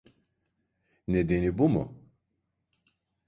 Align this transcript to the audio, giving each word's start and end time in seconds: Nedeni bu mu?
Nedeni 1.07 1.57
bu 1.57 1.69
mu? 1.69 1.95